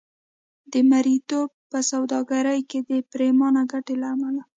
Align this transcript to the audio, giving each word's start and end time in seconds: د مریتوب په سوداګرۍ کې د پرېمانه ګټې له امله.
د 0.71 0.73
مریتوب 0.89 1.49
په 1.71 1.79
سوداګرۍ 1.91 2.59
کې 2.69 2.79
د 2.89 2.91
پرېمانه 3.11 3.61
ګټې 3.71 3.95
له 4.01 4.07
امله. 4.15 4.41